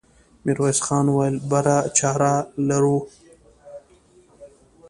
ميرويس 0.45 0.79
خان 0.85 1.05
وويل: 1.09 1.35
بله 1.51 1.75
چاره 1.97 2.33
لرو؟ 2.67 2.97